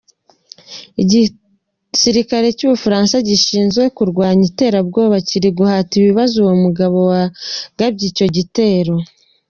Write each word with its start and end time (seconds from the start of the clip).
Igisirikare 1.01 2.47
cy'Ubufaransa 2.57 3.15
gishinzwe 3.27 3.83
kurwanya 3.97 4.43
iterabwoba 4.51 5.15
kiri 5.27 5.49
guhata 5.57 5.91
ibibazo 6.01 6.33
uwo 6.43 6.55
mugabo 6.63 6.97
wagabye 7.11 8.05
icyo 8.11 8.27
gitero. 8.35 8.95